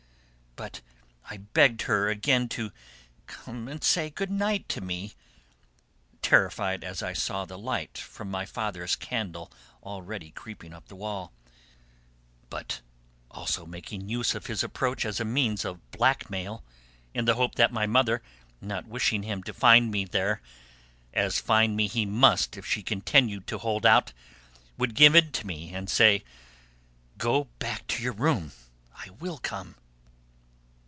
[0.57, 0.81] But
[1.29, 2.73] I begged her again to
[3.25, 5.13] "Come and say good night to me!"
[6.21, 9.49] terrified as I saw the light from my father's candle
[9.81, 11.31] already creeping up the wall,
[12.49, 12.81] but
[13.31, 16.65] also making use of his approach as a means of blackmail,
[17.13, 18.21] in the hope that my mother,
[18.59, 20.41] not wishing him to find me there,
[21.13, 24.11] as find me he must if she continued to hold out,
[24.77, 26.25] would give in to me, and say:
[27.17, 28.51] "Go back to your room.
[28.93, 29.75] I will come."